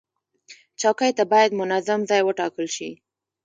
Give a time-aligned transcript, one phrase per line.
[0.79, 2.89] چوکۍ ته باید منظم ځای وټاکل شي.